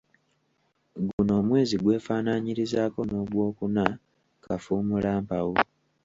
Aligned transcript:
Guno 1.07 1.31
omwezi 1.41 1.75
gwefaananyirizaako 1.83 2.99
n'ogwokuna- 3.05 3.85
Kafuumulampawu. 4.43 5.53